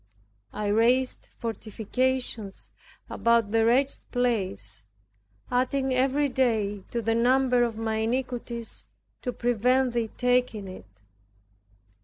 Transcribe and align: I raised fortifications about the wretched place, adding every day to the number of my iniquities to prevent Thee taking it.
I 0.51 0.65
raised 0.65 1.27
fortifications 1.37 2.71
about 3.07 3.51
the 3.51 3.63
wretched 3.63 3.99
place, 4.11 4.83
adding 5.51 5.93
every 5.93 6.27
day 6.27 6.81
to 6.89 7.03
the 7.03 7.13
number 7.13 7.61
of 7.63 7.77
my 7.77 7.97
iniquities 7.97 8.83
to 9.21 9.31
prevent 9.31 9.93
Thee 9.93 10.09
taking 10.17 10.67
it. 10.67 10.87